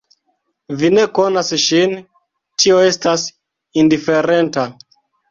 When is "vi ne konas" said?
0.83-1.51